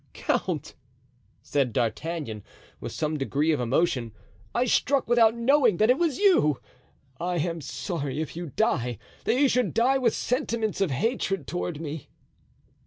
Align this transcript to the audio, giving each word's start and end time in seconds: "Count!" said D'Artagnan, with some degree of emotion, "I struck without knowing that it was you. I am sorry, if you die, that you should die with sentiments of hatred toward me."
"Count!" 0.13 0.73
said 1.43 1.71
D'Artagnan, 1.71 2.43
with 2.79 2.91
some 2.91 3.17
degree 3.17 3.51
of 3.51 3.59
emotion, 3.59 4.13
"I 4.55 4.65
struck 4.65 5.07
without 5.07 5.35
knowing 5.35 5.77
that 5.77 5.91
it 5.91 5.99
was 5.99 6.17
you. 6.17 6.59
I 7.19 7.35
am 7.35 7.61
sorry, 7.61 8.19
if 8.19 8.35
you 8.35 8.47
die, 8.47 8.97
that 9.25 9.35
you 9.39 9.47
should 9.47 9.75
die 9.75 9.99
with 9.99 10.15
sentiments 10.15 10.81
of 10.81 10.89
hatred 10.89 11.45
toward 11.45 11.79
me." 11.79 12.09